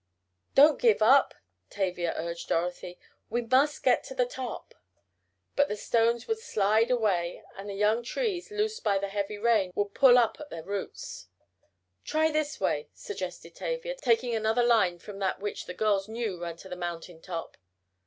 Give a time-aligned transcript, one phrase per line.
[0.55, 1.35] "Don't give up!"
[1.69, 2.97] Tavia urged Dorothy.
[3.29, 4.73] "We must get to the top."
[5.55, 9.71] But the stones would slide away and the young trees, loosed by the heavy rain,
[9.75, 11.27] would pull up at the roots.
[12.03, 16.57] "Try this way," suggested Tavia, taking another line from that which the girls knew ran
[16.57, 17.55] to the mountain top.